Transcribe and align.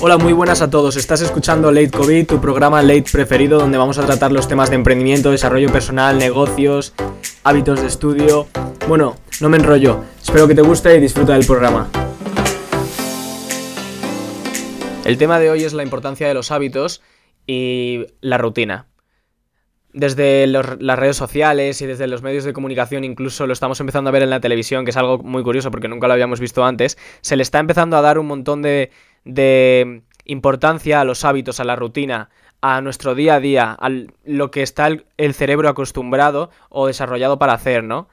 Hola, 0.00 0.18
muy 0.18 0.32
buenas 0.32 0.60
a 0.60 0.68
todos. 0.68 0.96
Estás 0.96 1.22
escuchando 1.22 1.70
Late 1.72 1.90
COVID, 1.90 2.26
tu 2.26 2.40
programa 2.40 2.82
Late 2.82 3.04
preferido, 3.10 3.58
donde 3.58 3.78
vamos 3.78 3.96
a 3.98 4.04
tratar 4.04 4.32
los 4.32 4.48
temas 4.48 4.68
de 4.68 4.76
emprendimiento, 4.76 5.30
desarrollo 5.30 5.70
personal, 5.72 6.18
negocios, 6.18 6.92
hábitos 7.42 7.80
de 7.80 7.86
estudio. 7.86 8.46
Bueno, 8.88 9.16
no 9.40 9.48
me 9.48 9.56
enrollo. 9.56 10.04
Espero 10.20 10.46
que 10.48 10.54
te 10.54 10.62
guste 10.62 10.96
y 10.96 11.00
disfruta 11.00 11.34
del 11.34 11.46
programa. 11.46 11.88
El 15.04 15.16
tema 15.16 15.38
de 15.38 15.50
hoy 15.50 15.64
es 15.64 15.72
la 15.72 15.82
importancia 15.82 16.28
de 16.28 16.34
los 16.34 16.50
hábitos 16.50 17.00
y 17.46 18.06
la 18.20 18.36
rutina 18.36 18.88
desde 19.94 20.48
las 20.48 20.98
redes 20.98 21.16
sociales 21.16 21.80
y 21.80 21.86
desde 21.86 22.08
los 22.08 22.20
medios 22.20 22.42
de 22.42 22.52
comunicación, 22.52 23.04
incluso 23.04 23.46
lo 23.46 23.52
estamos 23.52 23.78
empezando 23.78 24.10
a 24.10 24.12
ver 24.12 24.24
en 24.24 24.30
la 24.30 24.40
televisión, 24.40 24.84
que 24.84 24.90
es 24.90 24.96
algo 24.96 25.18
muy 25.18 25.44
curioso 25.44 25.70
porque 25.70 25.86
nunca 25.86 26.08
lo 26.08 26.14
habíamos 26.14 26.40
visto 26.40 26.64
antes, 26.64 26.98
se 27.20 27.36
le 27.36 27.44
está 27.44 27.60
empezando 27.60 27.96
a 27.96 28.02
dar 28.02 28.18
un 28.18 28.26
montón 28.26 28.60
de, 28.60 28.90
de 29.24 30.02
importancia 30.24 31.00
a 31.00 31.04
los 31.04 31.24
hábitos, 31.24 31.60
a 31.60 31.64
la 31.64 31.76
rutina, 31.76 32.30
a 32.60 32.80
nuestro 32.80 33.14
día 33.14 33.34
a 33.34 33.40
día, 33.40 33.76
a 33.78 33.90
lo 34.24 34.50
que 34.50 34.62
está 34.62 34.88
el, 34.88 35.34
cerebro 35.34 35.68
acostumbrado 35.68 36.50
o 36.70 36.86
desarrollado 36.86 37.38
para 37.38 37.52
hacer, 37.52 37.84
¿no? 37.84 38.08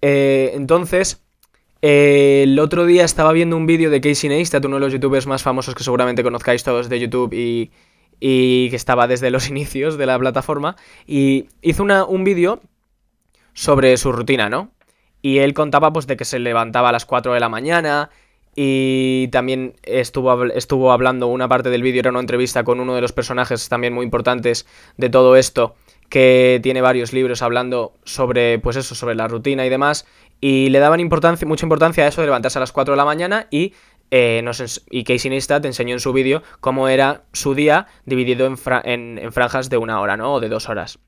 Eh, 0.00 0.52
entonces, 0.54 1.24
el 1.82 2.58
otro 2.58 2.86
día 2.86 3.04
estaba 3.04 3.32
viendo 3.32 3.56
un 3.56 3.66
vídeo 3.66 3.90
de 3.90 4.00
Casey 4.00 4.30
Neistat, 4.30 4.64
uno 4.64 4.76
de 4.76 4.80
los 4.80 4.92
youtubers 4.92 5.26
más 5.26 5.42
famosos 5.42 5.74
que 5.74 5.82
seguramente 5.82 6.22
conozcáis 6.22 6.62
todos 6.62 6.88
de 6.88 7.00
YouTube 7.00 7.32
y, 7.32 7.72
y 8.20 8.70
que 8.70 8.76
estaba 8.76 9.08
desde 9.08 9.30
los 9.30 9.48
inicios 9.50 9.98
de 9.98 10.06
la 10.06 10.18
plataforma, 10.18 10.76
y 11.06 11.48
hizo 11.62 11.82
un 11.82 12.24
vídeo 12.24 12.60
sobre 13.54 13.96
su 13.96 14.12
rutina, 14.12 14.48
¿no? 14.48 14.70
Y 15.22 15.38
él 15.38 15.52
contaba 15.52 15.92
pues 15.92 16.06
de 16.06 16.16
que 16.16 16.24
se 16.24 16.38
levantaba 16.38 16.90
a 16.90 16.92
las 16.92 17.04
4 17.04 17.34
de 17.34 17.40
la 17.40 17.48
mañana 17.48 18.10
y 18.62 19.28
también 19.28 19.72
estuvo, 19.84 20.44
estuvo 20.44 20.92
hablando 20.92 21.28
una 21.28 21.48
parte 21.48 21.70
del 21.70 21.82
vídeo, 21.82 22.00
era 22.00 22.10
una 22.10 22.20
entrevista 22.20 22.62
con 22.62 22.78
uno 22.78 22.94
de 22.94 23.00
los 23.00 23.10
personajes 23.10 23.70
también 23.70 23.94
muy 23.94 24.04
importantes 24.04 24.66
de 24.98 25.08
todo 25.08 25.36
esto, 25.36 25.76
que 26.10 26.60
tiene 26.62 26.82
varios 26.82 27.14
libros 27.14 27.40
hablando 27.40 27.94
sobre, 28.04 28.58
pues 28.58 28.76
eso, 28.76 28.94
sobre 28.94 29.14
la 29.14 29.28
rutina 29.28 29.64
y 29.64 29.70
demás, 29.70 30.06
y 30.42 30.68
le 30.68 30.78
daban 30.78 31.00
importancia, 31.00 31.48
mucha 31.48 31.64
importancia 31.64 32.04
a 32.04 32.08
eso 32.08 32.20
de 32.20 32.26
levantarse 32.26 32.58
a 32.58 32.60
las 32.60 32.72
4 32.72 32.92
de 32.92 32.98
la 32.98 33.06
mañana 33.06 33.46
y 33.50 33.72
eh, 34.10 34.44
y 34.90 35.04
Casey 35.04 35.30
Neistat 35.30 35.64
enseñó 35.64 35.94
en 35.94 36.00
su 36.00 36.12
vídeo 36.12 36.42
cómo 36.60 36.88
era 36.88 37.22
su 37.32 37.54
día 37.54 37.86
dividido 38.04 38.46
en, 38.46 39.18
en, 39.18 39.32
franjas 39.32 39.70
de 39.70 39.78
una 39.78 40.02
hora, 40.02 40.18
¿no? 40.18 40.34
O 40.34 40.40
de 40.40 40.50
dos 40.50 40.68
horas. 40.68 40.98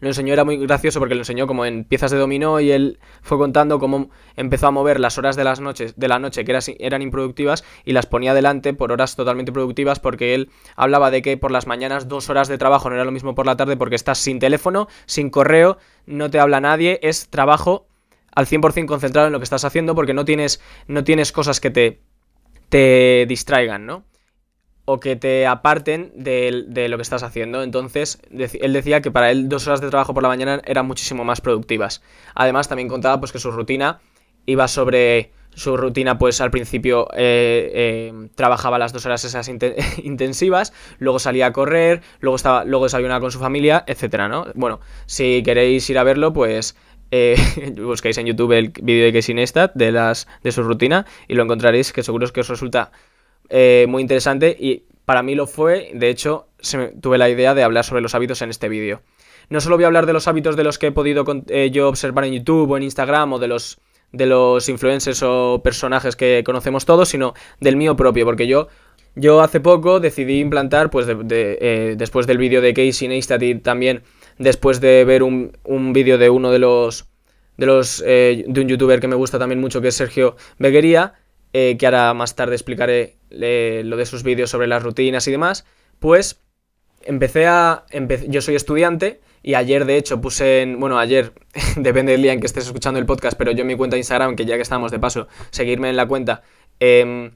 Lo 0.00 0.08
enseñó, 0.08 0.32
era 0.32 0.44
muy 0.44 0.56
gracioso 0.58 1.00
porque 1.00 1.14
lo 1.14 1.22
enseñó 1.22 1.46
como 1.46 1.64
en 1.64 1.84
piezas 1.84 2.10
de 2.10 2.18
dominó 2.18 2.60
y 2.60 2.70
él 2.70 3.00
fue 3.20 3.36
contando 3.36 3.80
cómo 3.80 4.10
empezó 4.36 4.68
a 4.68 4.70
mover 4.70 5.00
las 5.00 5.18
horas 5.18 5.34
de 5.34 5.42
las 5.42 5.60
noches, 5.60 5.96
de 5.96 6.08
la 6.08 6.18
noche 6.20 6.44
que 6.44 6.56
eran 6.78 7.02
improductivas 7.02 7.64
y 7.84 7.92
las 7.92 8.06
ponía 8.06 8.30
adelante 8.30 8.74
por 8.74 8.92
horas 8.92 9.16
totalmente 9.16 9.50
productivas 9.50 9.98
porque 9.98 10.34
él 10.34 10.50
hablaba 10.76 11.10
de 11.10 11.22
que 11.22 11.36
por 11.36 11.50
las 11.50 11.66
mañanas 11.66 12.06
dos 12.06 12.30
horas 12.30 12.46
de 12.46 12.58
trabajo 12.58 12.88
no 12.88 12.94
era 12.94 13.04
lo 13.04 13.10
mismo 13.10 13.34
por 13.34 13.46
la 13.46 13.56
tarde 13.56 13.76
porque 13.76 13.96
estás 13.96 14.18
sin 14.18 14.38
teléfono, 14.38 14.88
sin 15.06 15.30
correo, 15.30 15.78
no 16.06 16.30
te 16.30 16.38
habla 16.38 16.60
nadie, 16.60 17.00
es 17.02 17.28
trabajo 17.28 17.88
al 18.34 18.46
100% 18.46 18.86
concentrado 18.86 19.26
en 19.26 19.32
lo 19.32 19.40
que 19.40 19.44
estás 19.44 19.64
haciendo 19.64 19.96
porque 19.96 20.14
no 20.14 20.24
tienes, 20.24 20.60
no 20.86 21.02
tienes 21.02 21.32
cosas 21.32 21.60
que 21.60 21.70
te 21.70 22.00
te 22.68 23.26
distraigan, 23.26 23.86
¿no? 23.86 24.04
O 24.90 25.00
que 25.00 25.16
te 25.16 25.46
aparten 25.46 26.12
de, 26.14 26.88
lo 26.88 26.96
que 26.96 27.02
estás 27.02 27.22
haciendo. 27.22 27.62
Entonces, 27.62 28.22
él 28.30 28.72
decía 28.72 29.02
que 29.02 29.10
para 29.10 29.30
él 29.30 29.50
dos 29.50 29.66
horas 29.66 29.82
de 29.82 29.90
trabajo 29.90 30.14
por 30.14 30.22
la 30.22 30.30
mañana 30.30 30.62
eran 30.64 30.86
muchísimo 30.86 31.24
más 31.24 31.42
productivas. 31.42 32.02
Además, 32.34 32.68
también 32.68 32.88
contaba 32.88 33.20
pues, 33.20 33.30
que 33.30 33.38
su 33.38 33.50
rutina 33.50 34.00
iba 34.46 34.66
sobre 34.66 35.30
su 35.54 35.76
rutina, 35.76 36.16
pues 36.16 36.40
al 36.40 36.50
principio 36.50 37.08
eh, 37.12 37.70
eh, 37.74 38.28
trabajaba 38.34 38.78
las 38.78 38.94
dos 38.94 39.04
horas 39.04 39.22
esas 39.24 39.48
intensivas, 40.02 40.72
luego 40.98 41.18
salía 41.18 41.46
a 41.46 41.52
correr, 41.52 42.00
luego, 42.20 42.36
estaba, 42.36 42.64
luego 42.64 42.86
desayunaba 42.86 43.20
con 43.20 43.30
su 43.30 43.40
familia, 43.40 43.84
etcétera, 43.86 44.28
¿no? 44.28 44.46
Bueno, 44.54 44.80
si 45.04 45.42
queréis 45.42 45.90
ir 45.90 45.98
a 45.98 46.02
verlo, 46.04 46.32
pues 46.32 46.76
eh, 47.10 47.36
buscáis 47.76 48.16
en 48.16 48.26
YouTube 48.26 48.52
el 48.52 48.72
vídeo 48.82 49.04
de 49.04 49.12
Casey 49.12 49.34
Neistat 49.34 49.74
de, 49.74 49.92
las, 49.92 50.28
de 50.42 50.52
su 50.52 50.62
rutina 50.62 51.04
y 51.26 51.34
lo 51.34 51.42
encontraréis 51.42 51.92
que 51.92 52.02
seguro 52.02 52.26
que 52.28 52.40
os 52.40 52.48
resulta 52.48 52.90
eh, 53.48 53.86
muy 53.88 54.02
interesante 54.02 54.56
y 54.58 54.84
para 55.04 55.22
mí 55.22 55.34
lo 55.34 55.46
fue, 55.46 55.90
de 55.94 56.10
hecho 56.10 56.48
tuve 57.00 57.18
la 57.18 57.28
idea 57.28 57.54
de 57.54 57.62
hablar 57.62 57.84
sobre 57.84 58.02
los 58.02 58.14
hábitos 58.14 58.42
en 58.42 58.50
este 58.50 58.68
vídeo. 58.68 59.00
No 59.48 59.60
solo 59.60 59.76
voy 59.76 59.84
a 59.84 59.86
hablar 59.86 60.06
de 60.06 60.12
los 60.12 60.28
hábitos 60.28 60.56
de 60.56 60.64
los 60.64 60.78
que 60.78 60.88
he 60.88 60.92
podido 60.92 61.24
eh, 61.48 61.70
yo 61.70 61.88
observar 61.88 62.24
en 62.24 62.34
YouTube 62.34 62.70
o 62.70 62.76
en 62.76 62.82
Instagram 62.82 63.32
o 63.32 63.38
de 63.38 63.48
los, 63.48 63.80
de 64.12 64.26
los 64.26 64.68
influencers 64.68 65.22
o 65.22 65.62
personajes 65.64 66.16
que 66.16 66.42
conocemos 66.44 66.84
todos, 66.84 67.08
sino 67.08 67.32
del 67.60 67.76
mío 67.76 67.96
propio, 67.96 68.26
porque 68.26 68.46
yo 68.46 68.68
yo 69.14 69.40
hace 69.40 69.60
poco 69.60 70.00
decidí 70.00 70.38
implantar, 70.38 70.90
pues 70.90 71.06
después 71.06 72.26
del 72.26 72.38
vídeo 72.38 72.60
de 72.60 72.72
Casey 72.72 73.08
Neistat 73.08 73.42
y 73.42 73.56
también 73.56 74.02
después 74.38 74.80
de 74.80 75.04
ver 75.04 75.22
un, 75.22 75.52
vídeo 75.92 76.18
de 76.18 76.30
uno 76.30 76.52
de 76.52 76.60
los, 76.60 77.08
de 77.56 77.66
los 77.66 78.02
eh, 78.06 78.44
de 78.46 78.60
un 78.60 78.68
youtuber 78.68 79.00
que 79.00 79.08
me 79.08 79.16
gusta 79.16 79.38
también 79.38 79.60
mucho, 79.60 79.80
que 79.80 79.88
es 79.88 79.96
Sergio 79.96 80.36
Beguería, 80.58 81.14
eh, 81.52 81.76
que 81.78 81.86
ahora 81.86 82.14
más 82.14 82.36
tarde 82.36 82.54
explicaré 82.54 83.17
lo 83.30 83.96
de 83.96 84.06
sus 84.06 84.22
vídeos 84.22 84.50
sobre 84.50 84.66
las 84.66 84.82
rutinas 84.82 85.26
y 85.28 85.30
demás, 85.30 85.64
pues 85.98 86.40
empecé 87.02 87.46
a... 87.46 87.84
yo 88.28 88.42
soy 88.42 88.54
estudiante 88.54 89.20
y 89.42 89.54
ayer 89.54 89.84
de 89.84 89.96
hecho 89.96 90.20
puse 90.20 90.62
en... 90.62 90.80
Bueno, 90.80 90.98
ayer, 90.98 91.32
depende 91.76 92.12
del 92.12 92.22
día 92.22 92.32
en 92.32 92.40
que 92.40 92.46
estés 92.46 92.66
escuchando 92.66 92.98
el 92.98 93.06
podcast, 93.06 93.36
pero 93.38 93.52
yo 93.52 93.62
en 93.62 93.66
mi 93.66 93.76
cuenta 93.76 93.94
de 93.94 94.00
Instagram, 94.00 94.36
que 94.36 94.44
ya 94.44 94.56
que 94.56 94.62
estamos 94.62 94.90
de 94.90 94.98
paso, 94.98 95.28
seguirme 95.50 95.90
en 95.90 95.96
la 95.96 96.06
cuenta, 96.06 96.42
eh, 96.80 97.30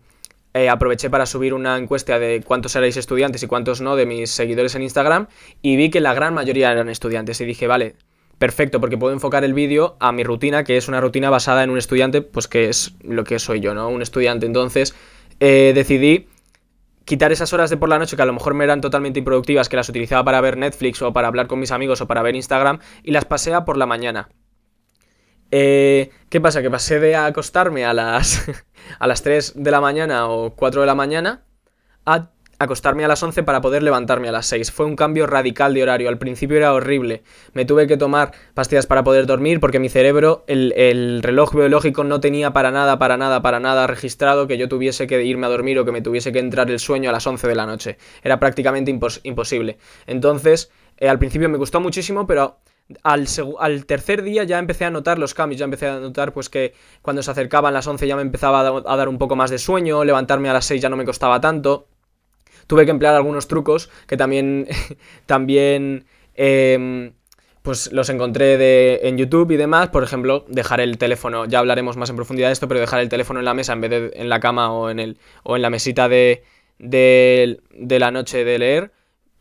eh, 0.55 0.69
aproveché 0.69 1.09
para 1.09 1.25
subir 1.25 1.55
una 1.55 1.79
encuesta 1.79 2.19
de 2.19 2.43
cuántos 2.45 2.77
erais 2.77 2.99
estudiantes 2.99 3.43
y 3.43 3.47
cuántos 3.47 3.81
no 3.81 3.97
de 3.97 4.05
mis 4.05 4.31
seguidores 4.31 4.75
en 4.75 4.83
Instagram 4.83 5.29
y 5.63 5.77
vi 5.77 5.89
que 5.89 6.01
la 6.01 6.13
gran 6.13 6.35
mayoría 6.35 6.71
eran 6.71 6.91
estudiantes 6.91 7.41
y 7.41 7.47
dije, 7.47 7.67
vale, 7.67 7.95
perfecto, 8.37 8.79
porque 8.79 8.99
puedo 8.99 9.15
enfocar 9.15 9.45
el 9.45 9.55
vídeo 9.55 9.97
a 9.99 10.13
mi 10.13 10.25
rutina, 10.25 10.63
que 10.63 10.77
es 10.77 10.89
una 10.89 11.01
rutina 11.01 11.31
basada 11.31 11.65
en 11.65 11.71
un 11.71 11.79
estudiante, 11.79 12.21
pues 12.21 12.49
que 12.49 12.69
es 12.69 12.93
lo 13.03 13.25
que 13.25 13.39
soy 13.39 13.61
yo, 13.61 13.73
¿no? 13.73 13.89
Un 13.89 14.03
estudiante. 14.03 14.45
Entonces 14.45 14.95
eh, 15.45 15.73
decidí 15.75 16.29
quitar 17.05 17.33
esas 17.33 17.53
horas 17.53 17.69
de 17.69 17.77
por 17.77 17.89
la 17.89 17.99
noche 17.99 18.15
que 18.15 18.23
a 18.23 18.27
lo 18.27 18.33
mejor 18.33 18.55
me 18.55 18.63
eran 18.63 18.81
totalmente 18.81 19.19
improductivas, 19.19 19.69
que 19.69 19.75
las 19.75 19.89
utilizaba 19.89 20.23
para 20.23 20.41
ver 20.41 20.57
Netflix 20.57 21.03
o 21.03 21.13
para 21.13 21.27
hablar 21.27 21.49
con 21.49 21.59
mis 21.59 21.73
amigos 21.73 22.01
o 22.01 22.07
para 22.07 22.23
ver 22.23 22.37
Instagram, 22.37 22.79
y 23.03 23.11
las 23.11 23.25
pasé 23.25 23.53
a 23.53 23.65
por 23.65 23.77
la 23.77 23.87
mañana. 23.87 24.29
Eh, 25.51 26.11
¿Qué 26.29 26.41
pasa? 26.41 26.63
Que 26.63 26.71
pasé 26.71 27.01
de 27.01 27.17
acostarme 27.17 27.85
a 27.85 27.93
las, 27.93 28.49
a 29.01 29.07
las 29.09 29.25
3 29.25 29.55
de 29.57 29.71
la 29.73 29.81
mañana 29.81 30.29
o 30.29 30.55
4 30.55 30.81
de 30.81 30.87
la 30.87 30.95
mañana 30.95 31.43
a 32.07 32.31
acostarme 32.63 33.05
a 33.05 33.09
las 33.09 33.23
11 33.23 33.43
para 33.43 33.61
poder 33.61 33.83
levantarme 33.83 34.29
a 34.29 34.33
las 34.33 34.47
6. 34.47 34.71
Fue 34.71 34.87
un 34.87 34.97
cambio 34.97 35.27
radical 35.27 35.75
de 35.75 35.83
horario. 35.83 36.09
Al 36.09 36.19
principio 36.19 36.57
era 36.57 36.73
horrible. 36.73 37.23
Me 37.53 37.65
tuve 37.65 37.87
que 37.87 37.97
tomar 37.97 38.33
pastillas 38.55 38.87
para 38.87 39.05
poder 39.05 39.27
dormir 39.27 39.61
porque 39.61 39.79
mi 39.79 39.89
cerebro, 39.89 40.45
el, 40.47 40.73
el, 40.77 41.23
reloj 41.23 41.55
biológico 41.55 42.05
no 42.05 42.21
tenía 42.21 42.53
para 42.53 42.71
nada, 42.71 42.99
para 42.99 43.17
nada, 43.17 43.43
para 43.43 43.61
nada 43.61 43.87
registrado 43.87 44.47
que 44.47 44.59
yo 44.59 44.69
tuviese 44.69 45.07
que 45.07 45.25
irme 45.25 45.47
a 45.47 45.51
dormir 45.51 45.79
o 45.79 45.85
que 45.85 45.93
me 45.93 46.03
tuviese 46.03 46.33
que 46.33 46.39
entrar 46.39 46.71
el 46.71 46.79
sueño 46.79 47.11
a 47.11 47.13
las 47.13 47.27
11 47.27 47.47
de 47.49 47.55
la 47.55 47.67
noche. 47.67 47.99
Era 48.23 48.39
prácticamente 48.41 48.91
imposible. 49.23 49.79
Entonces, 50.07 50.71
eh, 50.99 51.09
al 51.09 51.19
principio 51.19 51.49
me 51.49 51.59
gustó 51.59 51.81
muchísimo, 51.81 52.27
pero 52.27 52.59
al, 53.03 53.87
tercer 53.87 54.23
día 54.23 54.45
ya 54.45 54.59
empecé 54.59 54.85
a 54.85 54.91
notar 54.91 55.19
los 55.19 55.35
cambios, 55.35 55.59
ya 55.59 55.65
empecé 55.65 55.89
a 55.89 55.99
notar 55.99 56.33
pues 56.33 56.49
que 56.49 56.75
cuando 57.01 57.23
se 57.23 57.31
acercaban 57.31 57.75
las 57.75 57.87
11 57.87 58.07
ya 58.07 58.17
me 58.17 58.23
empezaba 58.23 58.61
a, 58.61 58.97
dar 58.97 59.09
un 59.09 59.19
poco 59.19 59.37
más 59.37 59.51
de 59.51 59.59
sueño, 59.59 60.05
levantarme 60.05 60.49
a 60.49 60.53
las 60.53 60.67
6 60.67 60.83
ya 60.83 60.89
no 60.89 60.97
me 60.97 61.05
costaba 61.05 61.41
tanto. 61.41 61.89
Tuve 62.73 62.87
que 62.87 62.91
emplear 62.91 63.15
algunos 63.15 63.49
trucos 63.49 63.91
que 64.07 64.17
también, 64.17 64.67
también 65.27 66.07
em, 66.35 67.13
pues 67.61 67.93
los 67.93 68.09
encontré 68.09 69.07
en 69.07 69.19
YouTube 69.19 69.51
y 69.51 69.59
demás. 69.59 69.91
Por 69.91 70.03
ejemplo, 70.03 70.47
dejar 70.49 70.81
el 70.81 70.97
teléfono, 70.97 71.45
ya 71.45 71.59
hablaremos 71.59 71.99
más 71.99 72.09
en 72.09 72.17
profundidad 72.17 72.49
de 72.49 72.55
esto, 72.55 72.69
pero 72.69 72.81
dejar 72.81 73.01
el 73.01 73.11
teléfono 73.11 73.41
en 73.41 73.45
la 73.45 73.53
mesa 73.53 73.75
en 73.75 73.83
vez 73.83 73.91
de 73.91 74.13
en 74.15 74.31
la 74.31 74.41
cama 74.41 74.73
o 74.73 74.89
en, 74.89 75.01
el, 75.01 75.19
o 75.43 75.57
en 75.57 75.61
la 75.61 75.69
mesita 75.69 76.09
de, 76.09 76.45
de, 76.79 77.59
la 77.99 78.11
noche 78.11 78.43
de 78.43 78.59
leer 78.59 78.93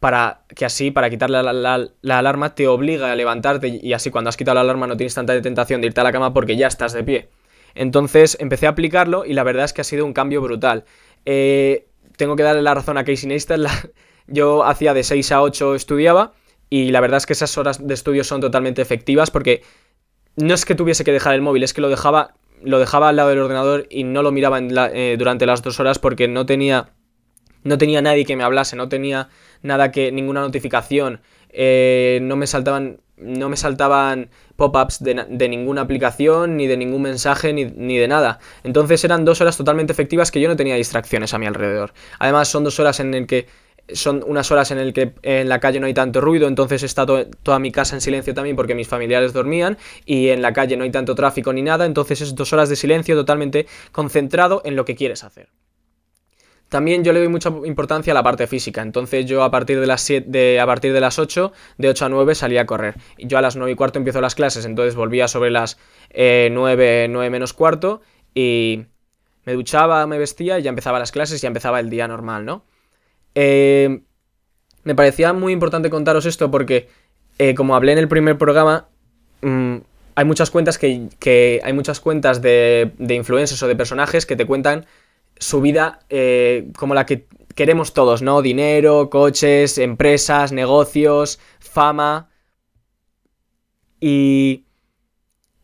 para 0.02 0.42
que 0.54 0.66
así, 0.66 0.92
para 0.92 1.10
quitarle 1.10 1.42
la, 1.42 2.18
alarma, 2.20 2.54
te 2.54 2.68
obliga 2.68 3.14
a 3.14 3.16
levantarte 3.16 3.80
y 3.82 3.94
así 3.94 4.12
cuando 4.12 4.28
has 4.28 4.36
quitado 4.36 4.56
la 4.56 4.62
alarma 4.62 4.88
no 4.88 4.98
tienes 4.98 5.16
tanta 5.16 5.42
tentación 5.42 5.80
de 5.80 5.88
irte 5.88 6.02
a 6.02 6.04
la 6.04 6.12
cama 6.12 6.34
porque 6.34 6.58
ya 6.58 6.68
estás 6.68 6.92
de 6.92 7.06
pie. 7.06 7.30
Entonces 7.76 8.36
empecé 8.42 8.68
a 8.68 8.72
aplicarlo 8.72 9.24
y 9.24 9.32
la 9.32 9.44
verdad 9.44 9.64
es 9.64 9.72
que 9.72 9.80
ha 9.80 9.86
sido 9.86 10.06
un 10.06 10.12
cambio 10.12 10.42
brutal. 10.42 10.84
Eh, 11.26 11.88
tengo 12.18 12.36
que 12.36 12.44
darle 12.44 12.62
la 12.62 12.74
razón 12.74 12.98
a 12.98 13.04
Casey 13.04 13.28
Neistat, 13.28 13.62
yo 14.28 14.64
hacía 14.64 14.94
de 14.94 15.04
6 15.04 15.32
a 15.32 15.42
8 15.42 15.76
estudiaba 15.76 16.34
y 16.70 16.92
la 16.92 17.02
verdad 17.02 17.18
es 17.18 17.26
que 17.26 17.34
esas 17.34 17.58
horas 17.58 17.86
de 17.86 17.94
estudio 17.94 18.24
son 18.24 18.42
totalmente 18.42 18.82
efectivas 18.82 19.32
porque 19.32 19.64
no 20.36 20.54
es 20.54 20.66
que 20.66 20.76
tuviese 20.76 21.04
que 21.04 21.12
dejar 21.12 21.36
el 21.36 21.42
móvil, 21.42 21.64
es 21.64 21.74
que 21.74 21.82
lo 21.82 21.90
dejaba, 21.90 22.36
lo 22.64 22.80
dejaba 22.80 23.10
al 23.10 23.18
lado 23.18 23.30
del 23.30 23.40
ordenador 23.40 23.88
y 23.90 24.04
no 24.04 24.24
lo 24.24 24.32
miraba 24.32 24.60
eh, 24.60 25.16
durante 25.18 25.46
las 25.46 25.62
dos 25.62 25.80
horas 25.80 26.00
porque 26.00 26.28
no 26.28 26.46
tenía 26.46 26.90
no 27.64 27.78
tenía 27.78 28.02
nadie 28.02 28.26
que 28.26 28.36
me 28.36 28.44
hablase, 28.44 28.76
no 28.76 28.90
tenía 28.90 29.30
nada 29.62 29.92
que, 29.92 30.12
ninguna 30.12 30.42
notificación, 30.42 31.22
eh, 31.50 32.20
no 32.22 32.36
me 32.36 32.48
saltaban, 32.48 33.00
no 33.18 33.50
me 33.50 33.58
saltaban 33.58 34.30
pop-ups 34.56 35.04
de, 35.04 35.50
ninguna 35.50 35.82
aplicación, 35.82 36.58
ni 36.58 36.68
de 36.68 36.78
ningún 36.78 37.02
mensaje, 37.02 37.54
ni, 37.54 37.66
ni, 37.66 37.98
de 37.98 38.08
nada. 38.08 38.40
Entonces 38.64 39.04
eran 39.04 39.26
dos 39.26 39.42
horas 39.42 39.58
totalmente 39.58 39.92
efectivas 39.92 40.32
que 40.32 40.40
yo 40.40 40.48
no 40.48 40.56
tenía 40.56 40.76
distracciones 40.76 41.34
a 41.34 41.40
mi 41.40 41.46
alrededor. 41.46 41.94
Además 42.20 42.48
son 42.48 42.64
dos 42.64 42.80
horas 42.80 43.00
en 43.00 43.14
el 43.14 43.28
que 43.28 43.48
son 43.94 44.24
unas 44.26 44.52
horas 44.52 44.72
en 44.72 44.78
el 44.78 44.94
que 44.94 45.14
en 45.24 45.50
la 45.50 45.60
calle 45.60 45.80
no 45.80 45.88
hay 45.88 45.94
tanto 45.94 46.22
ruido, 46.22 46.48
entonces 46.48 46.84
está 46.84 47.06
toda 47.06 47.60
mi 47.60 47.72
casa 47.72 47.96
en 47.96 48.02
silencio 48.02 48.34
también 48.34 48.56
porque 48.56 48.76
mis 48.76 48.88
familiares 48.88 49.34
dormían 49.34 49.78
y 50.06 50.30
en 50.30 50.42
la 50.42 50.54
calle 50.54 50.78
no 50.78 50.84
hay 50.84 50.92
tanto 50.92 51.16
tráfico 51.16 51.52
ni 51.54 51.62
nada, 51.62 51.86
entonces 51.86 52.22
es 52.22 52.36
dos 52.36 52.54
horas 52.54 52.70
de 52.70 52.76
silencio 52.76 53.16
totalmente 53.16 53.68
concentrado 53.92 54.62
en 54.66 54.76
lo 54.76 54.86
que 54.86 54.96
quieres 54.96 55.24
hacer. 55.24 55.50
También 56.72 57.04
yo 57.04 57.12
le 57.12 57.20
doy 57.20 57.28
mucha 57.28 57.50
importancia 57.66 58.12
a 58.12 58.14
la 58.14 58.24
parte 58.24 58.48
física, 58.48 58.82
entonces 58.82 59.26
yo 59.26 59.44
a 59.44 59.52
partir 59.52 59.82
de 59.82 59.88
las, 59.88 60.08
de, 60.08 60.58
a 60.58 60.66
partir 60.66 60.94
de 60.94 61.02
las 61.02 61.20
8, 61.20 61.52
de 61.78 61.90
8 61.90 62.06
a 62.06 62.08
9 62.08 62.34
salía 62.34 62.62
a 62.62 62.66
correr. 62.66 62.96
Yo 63.18 63.38
a 63.38 63.42
las 63.42 63.58
9 63.58 63.74
y 63.74 63.76
cuarto 63.76 64.00
empiezo 64.00 64.22
las 64.22 64.36
clases, 64.36 64.64
entonces 64.64 64.96
volvía 64.96 65.28
sobre 65.28 65.52
las 65.52 65.78
9, 66.14 66.14
eh, 66.14 67.08
9 67.10 67.30
menos 67.30 67.52
cuarto 67.52 68.00
y 68.34 68.86
me 69.44 69.52
duchaba, 69.52 70.08
me 70.08 70.18
vestía 70.18 70.60
y 70.60 70.62
ya 70.62 70.70
empezaba 70.70 70.98
las 70.98 71.12
clases 71.12 71.40
y 71.40 71.42
ya 71.42 71.50
empezaba 71.50 71.78
el 71.82 71.90
día 71.90 72.08
normal, 72.08 72.46
¿no? 72.46 72.64
Eh, 73.36 74.04
me 74.86 74.96
parecía 74.96 75.34
muy 75.34 75.52
importante 75.52 75.90
contaros 75.90 76.26
esto 76.26 76.52
porque, 76.52 76.88
eh, 77.38 77.54
como 77.54 77.76
hablé 77.76 77.92
en 77.92 77.98
el 77.98 78.08
primer 78.08 78.38
programa, 78.38 78.88
mm, 79.42 79.76
hay 80.16 80.24
muchas 80.26 80.50
cuentas 80.50 80.78
que, 80.78 81.60
hay 81.66 81.74
muchas 81.74 82.00
cuentas 82.00 82.42
de, 82.42 82.94
de, 82.98 83.16
influencers 83.16 83.62
o 83.62 83.68
de 83.68 83.76
personajes 83.76 84.26
que 84.26 84.38
te 84.38 84.46
cuentan 84.46 84.86
su 85.42 85.60
vida 85.60 86.00
eh, 86.10 86.72
como 86.78 86.94
la 86.94 87.06
que 87.06 87.28
queremos 87.56 87.94
todos, 87.94 88.22
¿no? 88.22 88.42
Dinero, 88.44 89.10
coches, 89.10 89.80
empresas, 89.80 90.52
negocios, 90.52 91.40
fama. 91.60 92.30
Y, 94.00 94.66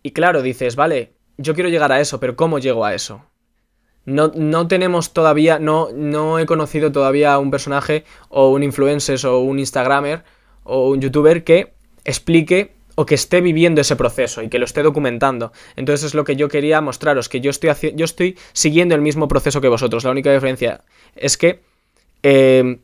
y 0.02 0.12
claro, 0.12 0.42
dices, 0.42 0.76
vale, 0.76 1.14
yo 1.38 1.54
quiero 1.54 1.70
llegar 1.70 1.92
a 1.92 2.02
eso, 2.02 2.20
pero 2.20 2.36
¿cómo 2.36 2.58
llego 2.58 2.86
a 2.86 2.96
eso? 2.96 3.24
No, 4.06 4.32
no, 4.36 4.68
tenemos 4.68 5.14
todavía, 5.14 5.60
no, 5.60 5.90
no 5.94 6.40
he 6.40 6.46
conocido 6.48 6.92
todavía 6.92 7.38
un 7.38 7.52
personaje 7.52 8.04
o 8.30 8.50
un 8.50 8.64
influencer 8.64 9.24
o 9.28 9.40
un 9.40 9.60
Instagramer 9.60 10.24
o 10.64 10.90
un 10.90 11.02
youtuber 11.02 11.44
que 11.44 11.76
explique 12.04 12.77
o 13.00 13.06
que 13.06 13.14
esté 13.14 13.42
viviendo 13.42 13.80
ese 13.80 13.96
proceso 13.96 14.42
y 14.42 14.50
que 14.50 14.58
lo 14.58 14.66
esté 14.66 14.82
documentando. 14.82 15.52
Entonces 15.76 16.08
es 16.08 16.14
lo 16.16 16.24
que 16.24 16.36
yo 16.36 16.50
quería 16.50 16.82
mostraros, 16.82 17.30
que 17.30 17.42
yo 17.42 17.52
estoy, 17.52 17.70
yo 17.94 18.06
estoy 18.06 18.40
siguiendo 18.54 18.96
el 18.96 19.02
mismo 19.02 19.28
proceso 19.28 19.62
que 19.62 19.68
vosotros. 19.68 20.04
La 20.04 20.10
única 20.10 20.34
diferencia 20.34 20.84
es 21.16 21.38
que 21.38 21.62
eh, 22.24 22.80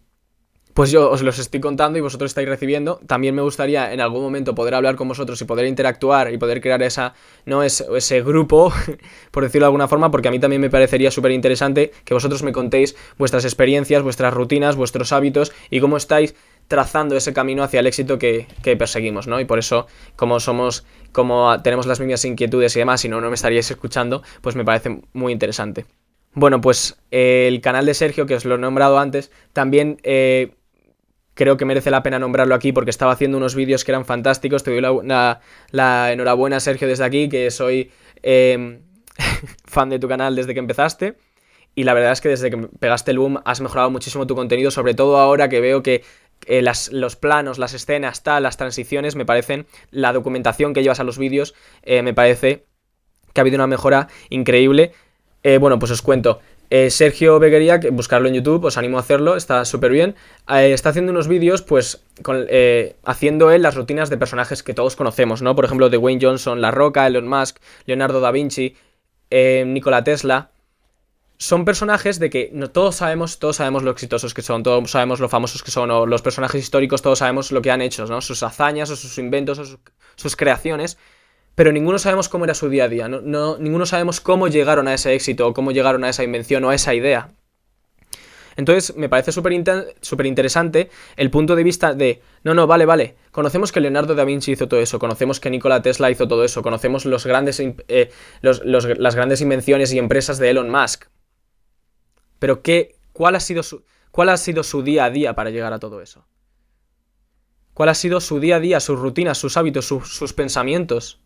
pues 0.76 0.92
yo 0.92 1.10
os 1.10 1.22
los 1.22 1.40
estoy 1.40 1.60
contando 1.60 1.98
y 1.98 2.02
vosotros 2.02 2.32
estáis 2.32 2.48
recibiendo. 2.48 3.00
También 3.08 3.34
me 3.36 3.42
gustaría 3.42 3.92
en 3.94 4.02
algún 4.02 4.22
momento 4.22 4.56
poder 4.56 4.76
hablar 4.76 4.96
con 4.96 5.08
vosotros 5.08 5.42
y 5.42 5.46
poder 5.46 5.66
interactuar 5.66 6.32
y 6.32 6.38
poder 6.38 6.62
crear 6.62 6.82
esa, 6.84 7.14
¿no? 7.46 7.64
ese, 7.64 7.86
ese 7.96 8.22
grupo, 8.22 8.72
por 9.32 9.44
decirlo 9.44 9.66
de 9.66 9.70
alguna 9.70 9.88
forma, 9.88 10.12
porque 10.12 10.28
a 10.28 10.32
mí 10.32 10.40
también 10.40 10.62
me 10.62 10.70
parecería 10.70 11.12
súper 11.12 11.32
interesante 11.32 11.92
que 12.06 12.14
vosotros 12.14 12.44
me 12.44 12.52
contéis 12.52 12.96
vuestras 13.18 13.46
experiencias, 13.46 14.04
vuestras 14.04 14.34
rutinas, 14.34 14.76
vuestros 14.76 15.12
hábitos 15.12 15.52
y 15.70 15.80
cómo 15.80 15.98
estáis 15.98 16.36
trazando 16.68 17.16
ese 17.16 17.34
camino 17.34 17.64
hacia 17.64 17.80
el 17.80 17.88
éxito 17.88 18.18
que, 18.18 18.48
que, 18.62 18.76
perseguimos, 18.78 19.28
¿no? 19.28 19.40
Y 19.40 19.46
por 19.46 19.60
eso, 19.60 19.88
como 20.16 20.40
somos, 20.40 20.86
como 21.12 21.62
tenemos 21.62 21.86
las 21.86 22.00
mismas 22.00 22.26
inquietudes 22.26 22.76
y 22.76 22.80
demás, 22.80 23.02
si 23.02 23.10
no, 23.10 23.22
no 23.22 23.30
me 23.30 23.36
estaríais 23.36 23.70
escuchando, 23.70 24.24
pues 24.42 24.56
me 24.56 24.66
parece 24.66 25.02
muy 25.14 25.34
interesante. 25.34 25.86
Bueno, 26.36 26.62
pues 26.62 26.98
eh, 27.12 27.46
el 27.48 27.62
canal 27.62 27.86
de 27.86 27.94
Sergio, 27.94 28.26
que 28.26 28.36
os 28.36 28.46
lo 28.46 28.56
he 28.56 28.58
nombrado 28.58 28.98
antes, 28.98 29.32
también 29.54 29.98
eh, 30.04 30.56
creo 31.36 31.58
que 31.58 31.66
merece 31.66 31.92
la 31.92 32.04
pena 32.04 32.20
nombrarlo 32.20 32.56
aquí 32.56 32.72
porque 32.72 32.90
estaba 32.90 33.12
haciendo 33.12 33.38
unos 33.38 33.56
vídeos 33.56 33.84
que 33.84 33.92
eran 33.92 34.06
fantásticos. 34.06 34.64
Te 34.64 34.72
doy 34.72 34.82
la, 34.82 36.12
enhorabuena, 36.12 36.60
Sergio, 36.60 36.88
desde 36.88 37.04
aquí, 37.04 37.30
que 37.30 37.52
soy 37.52 37.92
em, 38.24 38.82
fan 39.66 39.90
de 39.90 40.00
tu 40.00 40.08
canal 40.08 40.36
desde 40.36 40.54
que 40.54 40.60
empezaste. 40.60 41.16
Y 41.76 41.86
la 41.86 41.94
verdad 41.94 42.12
es 42.12 42.22
que 42.22 42.30
desde 42.30 42.52
que 42.52 42.58
pegaste 42.80 43.12
el 43.12 43.18
boom 43.18 43.40
has 43.46 43.62
mejorado 43.62 43.90
muchísimo 43.90 44.28
tu 44.28 44.36
contenido, 44.36 44.70
sobre 44.70 44.94
todo 44.94 45.18
ahora 45.18 45.50
que 45.50 45.60
veo 45.60 45.82
que 45.82 46.04
eh, 46.48 46.62
los 46.62 47.16
planos, 47.16 47.58
las 47.58 47.74
escenas, 47.74 48.22
las 48.26 48.58
transiciones, 48.58 49.16
me 49.16 49.26
parecen, 49.26 49.66
la 49.92 50.14
documentación 50.14 50.74
que 50.74 50.84
llevas 50.84 51.00
a 51.00 51.04
los 51.04 51.18
vídeos, 51.18 51.54
eh, 51.84 52.02
me 52.02 52.14
parece 52.14 52.66
que 53.34 53.42
ha 53.42 53.44
habido 53.44 53.56
una 53.56 53.68
mejora 53.68 54.08
increíble. 54.30 54.94
Eh, 55.44 55.58
bueno, 55.58 55.80
pues 55.80 55.92
os 55.92 56.02
cuento. 56.02 56.40
Sergio 56.90 57.38
Beguería, 57.38 57.80
buscarlo 57.92 58.28
en 58.28 58.34
YouTube, 58.34 58.66
os 58.66 58.78
animo 58.78 58.98
a 58.98 59.02
hacerlo, 59.02 59.36
está 59.36 59.64
súper 59.64 59.92
bien. 59.92 60.16
Está 60.48 60.90
haciendo 60.90 61.12
unos 61.12 61.28
vídeos, 61.28 61.62
pues, 61.62 62.04
haciendo 63.04 63.52
él 63.52 63.62
las 63.62 63.76
rutinas 63.76 64.10
de 64.10 64.18
personajes 64.18 64.64
que 64.64 64.74
todos 64.74 64.96
conocemos, 64.96 65.44
¿no? 65.44 65.56
Por 65.56 65.66
ejemplo, 65.66 65.92
de 65.92 65.98
Wayne 65.98 66.20
Johnson, 66.26 66.62
La 66.62 66.72
Roca, 66.72 67.06
Elon 67.06 67.28
Musk, 67.28 67.58
Leonardo 67.86 68.22
da 68.22 68.32
Vinci, 68.32 68.76
Nikola 69.30 70.04
Tesla. 70.04 70.50
Son 71.38 71.66
personajes 71.66 72.20
de 72.20 72.30
que 72.30 72.50
no, 72.54 72.70
todos 72.70 72.96
sabemos, 72.96 73.40
todos 73.40 73.58
sabemos 73.58 73.84
lo 73.84 73.92
exitosos 73.92 74.34
que 74.34 74.42
son, 74.42 74.64
todos 74.64 74.90
sabemos 74.90 75.20
lo 75.20 75.30
famosos 75.30 75.62
que 75.62 75.72
son, 75.72 75.92
o 75.92 76.06
los 76.06 76.22
personajes 76.22 76.62
históricos, 76.62 77.02
todos 77.02 77.20
sabemos 77.20 77.52
lo 77.52 77.62
que 77.62 77.72
han 77.72 77.82
hecho, 77.82 78.06
¿no? 78.06 78.22
Sus 78.22 78.44
hazañas, 78.44 78.90
o 78.90 78.96
sus 78.96 79.18
inventos, 79.18 79.60
o 79.60 79.80
sus 80.16 80.36
creaciones 80.36 80.98
pero 81.56 81.72
ninguno 81.72 82.00
sabemos 82.00 82.30
cómo 82.30 82.46
era 82.46 82.54
su 82.54 82.70
día 82.70 82.86
a 82.86 82.90
día, 82.90 83.08
no, 83.08 83.58
ninguno 83.58 83.86
sabemos 83.86 84.20
cómo 84.22 84.48
llegaron 84.48 84.88
a 84.88 84.94
ese 84.94 85.14
éxito, 85.14 85.48
o 85.48 85.54
cómo 85.54 85.72
llegaron 85.72 86.04
a 86.04 86.10
esa 86.10 86.24
invención 86.24 86.64
o 86.64 86.70
a 86.70 86.76
esa 86.76 86.94
idea. 86.94 87.30
Entonces 88.56 88.96
me 88.96 89.10
parece 89.10 89.32
súper 89.32 89.54
interesante 90.26 90.90
el 91.16 91.32
punto 91.32 91.56
de 91.56 91.64
vista 91.64 91.94
de, 91.94 92.22
no, 92.44 92.54
no, 92.54 92.68
vale, 92.68 92.86
vale, 92.86 93.16
conocemos 93.32 93.72
que 93.72 93.80
Leonardo 93.80 94.14
da 94.14 94.26
Vinci 94.26 94.52
hizo 94.52 94.68
todo 94.68 94.80
eso, 94.80 95.00
conocemos 95.00 95.40
que 95.40 95.50
Nikola 95.50 95.82
Tesla 95.82 96.12
hizo 96.12 96.28
todo 96.28 96.44
eso, 96.44 96.62
conocemos 96.62 97.06
los 97.06 97.26
grandes, 97.26 97.60
eh, 97.60 98.12
las 98.42 99.16
grandes 99.16 99.42
invenciones 99.42 99.92
y 99.94 99.98
empresas 99.98 100.38
de 100.38 100.52
Elon 100.52 100.70
Musk. 100.70 101.06
Pero 102.44 102.62
¿qué, 102.62 102.98
cuál, 103.14 103.38
ha 103.38 103.40
sido 103.40 103.64
su, 103.64 103.86
¿cuál 104.12 104.28
ha 104.28 104.36
sido 104.36 104.64
su 104.64 104.84
día 104.84 105.06
a 105.06 105.10
día 105.10 105.34
para 105.34 105.50
llegar 105.50 105.72
a 105.72 105.80
todo 105.80 106.02
eso? 106.02 106.28
¿Cuál 107.74 107.88
ha 107.88 107.94
sido 107.94 108.20
su 108.20 108.42
día 108.42 108.58
a 108.58 108.60
día, 108.60 108.82
sus 108.82 109.00
rutinas, 109.00 109.38
sus 109.38 109.56
hábitos, 109.56 109.86
sus 109.86 110.34
pensamientos? 110.34 111.22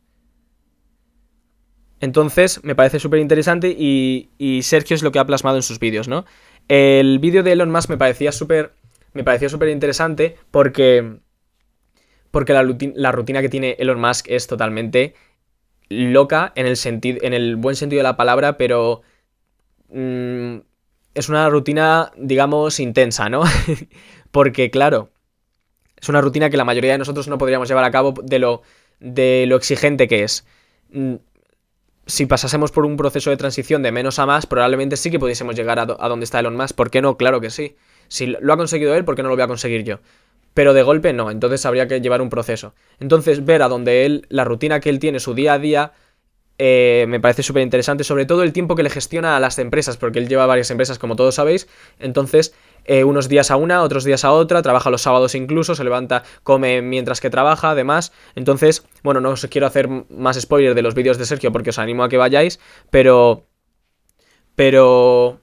Entonces, 2.02 2.64
me 2.64 2.75
parece 2.75 3.00
súper 3.00 3.19
interesante 3.19 3.75
y, 3.75 4.30
Sergio 4.62 4.94
es 4.94 5.02
lo 5.02 5.12
que 5.12 5.18
ha 5.18 5.25
plasmado 5.25 5.56
en 5.58 5.64
sus 5.64 5.80
vídeos, 5.80 6.08
¿no? 6.08 6.24
El 6.68 7.18
vídeo 7.18 7.42
de 7.42 7.54
Elon 7.54 7.72
Musk 7.72 7.90
me 7.90 7.98
parecía 7.98 8.31
súper 8.31 8.75
me 9.14 9.24
pareció 9.24 9.50
súper 9.50 9.69
interesante 9.69 10.38
porque 10.52 11.18
porque 12.30 12.54
la, 12.54 12.62
la, 12.94 13.12
rutina 13.12 13.42
que 13.42 13.50
tiene 13.50 13.75
Elon 13.80 14.00
Musk 14.00 14.28
es 14.30 14.46
totalmente 14.46 15.16
loca 15.90 16.54
en 16.54 16.68
el 16.68 16.78
en 16.84 17.34
el 17.34 17.56
buen 17.56 17.75
sentido 17.75 18.02
de 18.02 18.04
la 18.04 18.18
palabra, 18.18 18.60
pero 18.60 19.02
mm, 19.90 20.58
es 21.18 21.30
una 21.30 21.50
rutina, 21.50 22.12
digamos, 22.18 22.80
intensa, 22.80 23.30
¿no? 23.30 23.44
porque 24.31 24.69
claro, 24.69 25.12
es 26.00 26.09
una 26.09 26.21
rutina 26.21 26.50
que 26.50 26.57
la 26.57 26.66
mayoría 26.66 26.92
de 26.92 26.97
nosotros 27.00 27.28
no 27.28 27.38
podríamos 27.38 27.68
llevar 27.68 27.83
a 27.83 27.92
cabo 27.92 28.14
de 28.24 28.40
lo 28.40 28.62
de 29.00 29.45
lo 29.47 29.56
exigente 29.56 30.07
que 30.07 30.24
es 30.24 30.45
mm, 30.92 31.16
si 32.07 32.26
pasásemos 32.26 32.71
por 32.71 32.86
un 32.86 32.97
proceso 32.97 33.30
de 33.30 33.38
transición 33.38 33.83
de 33.83 33.92
menos 33.92 34.18
a 34.18 34.26
más, 34.26 34.45
probablemente 34.45 34.95
sí 34.95 35.12
que 35.12 35.19
pudiésemos 35.19 35.56
llegar 35.56 35.78
a, 35.80 35.86
donde 35.86 36.24
está 36.24 36.40
Elon 36.40 36.56
Musk. 36.56 36.76
¿Por 36.76 36.90
qué 36.90 37.02
no? 37.02 37.18
Claro 37.18 37.42
que 37.42 37.50
sí. 37.50 37.76
Si 38.07 38.28
lo 38.28 38.54
ha 38.54 38.57
conseguido 38.57 38.95
él, 38.95 39.04
¿por 39.04 39.16
qué 39.16 39.24
no 39.24 39.30
lo 39.30 39.36
voy 39.36 39.44
a 39.44 39.47
conseguir 39.47 39.83
yo? 39.83 40.00
Pero 40.54 40.74
de 40.74 40.81
golpe 40.83 41.14
no, 41.14 41.30
entonces 41.30 41.66
habría 41.66 41.88
que 41.88 42.00
llevar 42.00 42.21
un 42.21 42.30
proceso. 42.30 42.74
Entonces, 43.00 43.45
ver 43.45 43.62
a 43.62 43.68
donde 43.68 44.06
él, 44.06 44.26
la 44.30 44.45
rutina 44.45 44.80
que 44.80 44.90
él 44.90 45.00
tiene, 45.00 45.19
su 45.19 45.33
día 45.33 45.54
a 45.54 45.59
día, 45.59 45.92
eh, 46.59 47.06
me 47.07 47.19
parece 47.19 47.44
súper 47.44 47.61
interesante, 47.61 48.04
sobre 48.04 48.26
todo 48.26 48.44
el 48.44 48.52
tiempo 48.52 48.76
que 48.76 48.83
le 48.83 48.90
gestiona 48.90 49.37
a 49.37 49.40
las 49.40 49.59
empresas, 49.59 49.97
porque 49.97 50.19
él 50.19 50.28
lleva 50.28 50.45
varias 50.45 50.71
empresas, 50.71 50.97
como 50.97 51.16
todos 51.16 51.35
sabéis. 51.35 51.68
Entonces, 51.99 52.56
eh, 52.85 53.04
unos 53.04 53.30
días 53.30 53.52
a 53.52 53.57
una, 53.57 53.83
otros 53.83 54.04
días 54.04 54.26
a 54.26 54.31
otra, 54.31 54.61
trabaja 54.61 54.90
los 54.90 55.02
sábados 55.02 55.35
incluso, 55.35 55.76
se 55.76 55.83
levanta, 55.83 56.23
come 56.44 56.81
mientras 56.81 57.21
que 57.21 57.30
trabaja, 57.30 57.71
además. 57.71 58.11
Entonces, 58.35 58.85
bueno, 59.04 59.21
no 59.21 59.31
os 59.31 59.45
quiero 59.47 59.68
hacer 59.68 59.87
más 60.09 60.40
spoiler 60.40 60.73
de 60.73 60.81
los 60.81 60.95
vídeos 60.95 61.18
de 61.18 61.26
Sergio 61.26 61.52
porque 61.52 61.69
os 61.69 61.80
animo 61.80 62.04
a 62.04 62.09
que 62.09 62.18
vayáis, 62.18 62.59
pero... 62.90 63.45
Pero... 64.56 65.42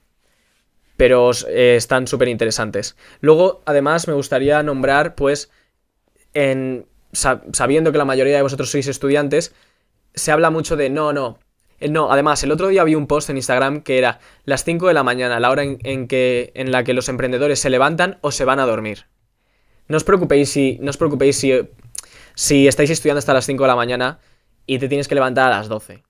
Pero 0.97 1.33
eh, 1.49 1.75
están 1.76 2.06
súper 2.06 2.28
interesantes. 2.28 2.97
Luego, 3.21 3.62
además, 3.66 4.06
me 4.06 4.14
gustaría 4.14 4.62
nombrar, 4.62 5.16
pues, 5.16 5.50
en, 6.35 6.87
sabiendo 7.12 7.90
que 7.90 7.99
la 7.99 8.04
mayoría 8.04 8.37
de 8.37 8.42
vosotros 8.42 8.71
sois 8.71 8.87
estudiantes, 8.87 9.54
se 10.14 10.33
habla 10.33 10.50
mucho 10.50 10.76
de 10.76 10.90
no, 10.90 11.12
no, 11.12 11.38
eh, 11.85 11.88
no, 11.88 12.11
además, 12.11 12.42
el 12.42 12.52
otro 12.52 12.68
día 12.68 12.85
vi 12.85 12.94
un 12.94 13.06
post 13.06 13.30
en 13.30 13.37
Instagram 13.37 13.83
que 13.83 13.99
era 13.99 14.21
las 14.44 14.64
5 14.64 14.88
de 14.88 14.94
la 14.94 15.02
mañana, 15.02 15.40
la 15.40 15.50
hora 15.50 15.64
en, 15.64 16.09
que, 16.09 16.52
en 16.54 16.73
la 16.73 16.85
que 16.85 16.94
los 16.94 17.09
emprendedores 17.09 17.59
se 17.59 17.71
levantan 17.71 18.18
o 18.21 18.30
se 18.30 18.44
van 18.44 18.61
a 18.61 18.66
dormir. 18.66 19.06
No 19.88 19.97
os 19.97 20.04
preocupéis 20.04 20.50
si, 20.50 20.78
no 20.80 20.90
os 20.90 20.97
preocupéis 20.97 21.37
si, 21.37 21.52
si 22.35 22.66
estáis 22.68 22.90
estudiando 22.90 23.18
hasta 23.18 23.35
las 23.35 23.47
5 23.47 23.62
de 23.62 23.68
la 23.68 23.76
mañana 23.76 24.18
y 24.66 24.78
te 24.78 24.88
tienes 24.88 25.09
que 25.09 25.14
levantar 25.14 25.52
a 25.52 25.59
las 25.59 25.68
12. 25.68 26.02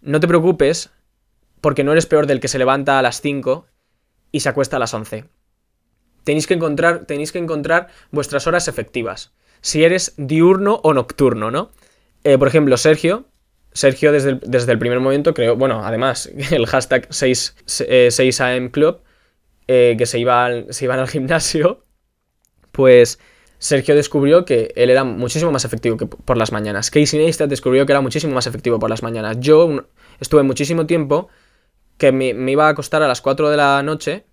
No 0.00 0.18
te 0.18 0.26
preocupes 0.26 0.90
porque 1.60 1.84
no 1.84 1.92
eres 1.92 2.06
peor 2.06 2.26
del 2.26 2.40
que 2.40 2.48
se 2.48 2.58
levanta 2.58 2.98
a 2.98 3.02
las 3.02 3.20
5 3.20 3.66
y 4.32 4.40
se 4.40 4.48
acuesta 4.48 4.76
a 4.76 4.80
las 4.80 4.94
11. 4.94 5.26
tenéis 6.24 6.46
que 6.46 6.54
encontrar, 6.54 7.04
tenéis 7.06 7.30
que 7.30 7.38
encontrar 7.38 7.88
vuestras 8.10 8.46
horas 8.46 8.66
efectivas. 8.66 9.32
Si 9.60 9.84
eres 9.84 10.14
diurno 10.16 10.80
o 10.82 10.92
nocturno, 10.92 11.52
¿no? 11.52 11.70
Eh, 12.24 12.38
por 12.38 12.48
ejemplo, 12.48 12.76
Sergio. 12.76 13.26
Sergio 13.72 14.12
desde 14.12 14.30
el, 14.30 14.40
desde 14.46 14.72
el 14.72 14.78
primer 14.78 15.00
momento 15.00 15.32
creo, 15.32 15.56
bueno, 15.56 15.84
además, 15.84 16.30
el 16.50 16.66
hashtag 16.66 17.06
6, 17.08 17.56
6am 17.66 18.70
Club, 18.70 19.00
eh, 19.66 19.94
que 19.96 20.04
se, 20.04 20.18
iba 20.18 20.50
se 20.68 20.84
iban 20.84 20.98
al 20.98 21.08
gimnasio, 21.08 21.84
pues 22.72 23.18
Sergio 23.62 23.94
descubrió 23.94 24.44
que 24.44 24.72
él 24.74 24.90
era 24.90 25.04
muchísimo 25.04 25.52
más 25.52 25.64
efectivo 25.64 25.96
que 25.96 26.06
por 26.06 26.36
las 26.36 26.50
mañanas. 26.50 26.90
Casey 26.90 27.18
Neistat 27.20 27.48
descubrió 27.48 27.86
que 27.86 27.92
era 27.92 28.00
muchísimo 28.00 28.34
más 28.34 28.48
efectivo 28.48 28.80
por 28.80 28.90
las 28.90 29.04
mañanas. 29.04 29.38
Yo 29.38 29.86
estuve 30.18 30.42
muchísimo 30.42 30.84
tiempo 30.84 31.28
que 31.96 32.10
me, 32.10 32.50
iba 32.50 32.66
a 32.66 32.70
acostar 32.70 33.04
a 33.04 33.06
las 33.06 33.20
4 33.20 33.50
de 33.50 33.56
la 33.56 33.80
noche, 33.84 34.26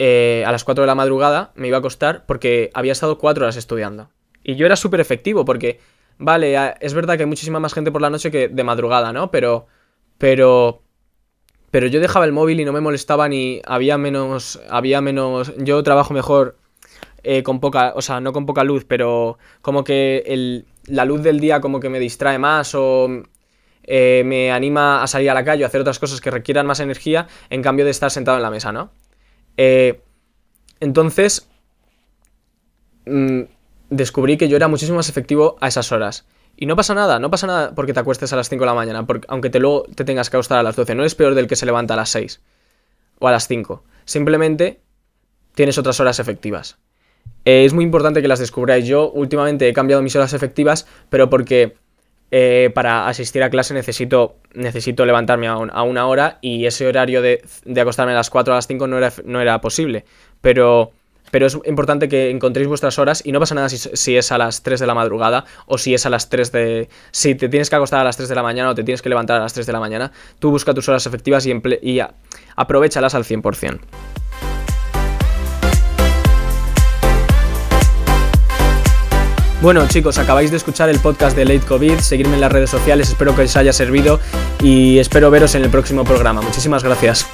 eh, 0.00 0.42
a 0.44 0.50
las 0.50 0.64
4 0.64 0.82
de 0.82 0.86
la 0.88 0.96
madrugada, 0.96 1.52
me 1.54 1.68
iba 1.68 1.76
a 1.76 1.78
acostar 1.78 2.26
porque 2.26 2.70
había 2.74 2.90
estado 2.90 3.18
4 3.18 3.44
horas 3.44 3.56
estudiando. 3.56 4.10
Y 4.42 4.56
yo 4.56 4.66
era 4.66 4.74
súper 4.74 4.98
efectivo 4.98 5.44
porque, 5.44 5.78
vale, 6.18 6.74
es 6.80 6.94
verdad 6.94 7.16
que 7.16 7.22
hay 7.22 7.28
muchísima 7.28 7.60
más 7.60 7.74
gente 7.74 7.90
por 7.90 8.02
la 8.02 8.10
noche 8.10 8.30
que 8.30 8.48
de 8.48 8.64
madrugada, 8.64 9.12
¿no? 9.12 9.30
Pero, 9.30 9.66
pero, 10.18 10.82
pero 11.70 11.86
yo 11.86 12.00
dejaba 12.00 12.24
el 12.24 12.32
móvil 12.32 12.60
y 12.60 12.64
no 12.64 12.72
me 12.72 12.80
molestaba 12.80 13.28
ni 13.28 13.60
había 13.66 13.98
menos, 13.98 14.60
había 14.68 15.00
menos, 15.00 15.52
yo 15.58 15.82
trabajo 15.82 16.14
mejor 16.14 16.56
eh, 17.22 17.42
con 17.42 17.60
poca, 17.60 17.92
o 17.96 18.02
sea, 18.02 18.20
no 18.20 18.32
con 18.32 18.46
poca 18.46 18.62
luz, 18.64 18.84
pero 18.84 19.38
como 19.60 19.82
que 19.84 20.64
la 20.86 21.04
luz 21.04 21.22
del 21.22 21.40
día 21.40 21.60
como 21.60 21.80
que 21.80 21.88
me 21.88 21.98
distrae 21.98 22.38
más 22.38 22.74
o 22.74 23.08
eh, 23.82 24.22
me 24.24 24.50
anima 24.52 25.02
a 25.02 25.06
salir 25.06 25.30
a 25.30 25.34
la 25.34 25.44
calle 25.44 25.64
o 25.64 25.66
hacer 25.66 25.80
otras 25.80 25.98
cosas 25.98 26.20
que 26.20 26.30
requieran 26.30 26.66
más 26.66 26.80
energía 26.80 27.26
en 27.50 27.62
cambio 27.62 27.84
de 27.84 27.90
estar 27.90 28.10
sentado 28.10 28.36
en 28.36 28.42
la 28.42 28.50
mesa, 28.50 28.72
¿no? 28.72 28.90
Eh, 29.56 30.00
entonces, 30.80 31.48
mm, 33.06 33.42
descubrí 33.90 34.36
que 34.36 34.48
yo 34.48 34.56
era 34.56 34.68
muchísimo 34.68 34.96
más 34.96 35.08
efectivo 35.08 35.56
a 35.60 35.68
esas 35.68 35.92
horas. 35.92 36.26
Y 36.56 36.66
no 36.66 36.76
pasa 36.76 36.94
nada, 36.94 37.18
no 37.18 37.30
pasa 37.30 37.46
nada 37.46 37.74
porque 37.74 37.92
te 37.92 38.00
acuestes 38.00 38.32
a 38.32 38.36
las 38.36 38.48
5 38.48 38.62
de 38.62 38.66
la 38.66 38.74
mañana, 38.74 39.06
porque, 39.06 39.26
aunque 39.28 39.50
te 39.50 39.60
luego 39.60 39.84
te 39.94 40.04
tengas 40.04 40.30
que 40.30 40.36
acostar 40.36 40.58
a 40.58 40.62
las 40.62 40.76
12. 40.76 40.94
No 40.94 41.02
eres 41.02 41.14
peor 41.14 41.34
del 41.34 41.46
que 41.46 41.56
se 41.56 41.66
levanta 41.66 41.94
a 41.94 41.96
las 41.96 42.10
6 42.10 42.40
o 43.18 43.28
a 43.28 43.32
las 43.32 43.46
5. 43.46 43.82
Simplemente 44.04 44.80
tienes 45.54 45.76
otras 45.76 46.00
horas 46.00 46.18
efectivas. 46.18 46.78
Eh, 47.44 47.64
es 47.64 47.74
muy 47.74 47.84
importante 47.84 48.22
que 48.22 48.28
las 48.28 48.38
descubráis. 48.38 48.86
Yo 48.86 49.10
últimamente 49.10 49.68
he 49.68 49.72
cambiado 49.72 50.02
mis 50.02 50.16
horas 50.16 50.32
efectivas, 50.32 50.86
pero 51.10 51.28
porque 51.28 51.76
eh, 52.30 52.70
para 52.74 53.06
asistir 53.06 53.42
a 53.42 53.50
clase 53.50 53.72
necesito, 53.72 54.36
necesito 54.52 55.06
levantarme 55.06 55.46
a, 55.46 55.82
una 55.82 56.06
hora 56.06 56.38
y 56.40 56.66
ese 56.66 56.86
horario 56.86 57.22
de, 57.22 57.42
acostarme 57.80 58.12
a 58.12 58.16
las 58.16 58.30
4 58.30 58.52
a 58.52 58.56
las 58.56 58.66
5 58.66 58.86
no 58.86 58.98
era, 58.98 59.12
no 59.24 59.40
era 59.40 59.60
posible. 59.60 60.04
Pero, 60.40 60.92
pero 61.36 61.48
es 61.48 61.58
importante 61.66 62.08
que 62.08 62.30
encontréis 62.30 62.66
vuestras 62.66 62.98
horas 62.98 63.20
y 63.22 63.30
no 63.30 63.38
pasa 63.38 63.54
nada 63.54 63.68
si, 63.68 64.16
es 64.16 64.32
a 64.32 64.38
las 64.38 64.62
3 64.62 64.80
de 64.80 64.86
la 64.86 64.94
madrugada 64.94 65.44
o 65.66 65.76
si 65.76 65.92
es 65.92 66.06
a 66.06 66.08
las 66.08 66.30
3 66.30 66.50
de... 66.50 66.88
Si 67.10 67.34
te 67.34 67.50
tienes 67.50 67.68
que 67.68 67.76
acostar 67.76 68.00
a 68.00 68.04
las 68.04 68.16
3 68.16 68.30
de 68.30 68.34
la 68.34 68.42
mañana 68.42 68.70
o 68.70 68.74
te 68.74 68.82
tienes 68.82 69.02
que 69.02 69.10
levantar 69.10 69.36
a 69.36 69.42
las 69.42 69.52
3 69.52 69.66
de 69.66 69.72
la 69.74 69.78
mañana, 69.78 70.12
tú 70.38 70.50
busca 70.50 70.72
tus 70.72 70.88
horas 70.88 71.04
efectivas 71.04 71.44
y, 71.44 71.52
y 71.82 72.00
aprovechalas 72.56 73.14
al 73.14 73.24
100%. 73.24 73.80
Bueno 79.60 79.86
chicos, 79.88 80.16
acabáis 80.16 80.50
de 80.50 80.56
escuchar 80.56 80.88
el 80.88 81.00
podcast 81.00 81.36
de 81.36 81.44
Late 81.44 81.66
COVID, 81.66 81.98
seguirme 81.98 82.36
en 82.36 82.40
las 82.40 82.50
redes 82.50 82.70
sociales, 82.70 83.10
espero 83.10 83.36
que 83.36 83.42
os 83.42 83.56
haya 83.58 83.74
servido 83.74 84.20
y 84.62 85.00
espero 85.00 85.30
veros 85.30 85.54
en 85.54 85.64
el 85.64 85.68
próximo 85.68 86.02
programa. 86.02 86.40
Muchísimas 86.40 86.82
gracias. 86.82 87.26